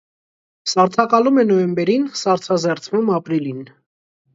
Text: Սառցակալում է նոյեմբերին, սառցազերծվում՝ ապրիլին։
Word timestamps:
Սառցակալում 0.71 1.39
է 1.43 1.47
նոյեմբերին, 1.51 2.11
սառցազերծվում՝ 2.25 3.17
ապրիլին։ 3.23 3.67